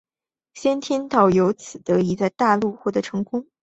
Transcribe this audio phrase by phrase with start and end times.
[0.55, 3.47] 先天道由此得以在中国大陆继续活动。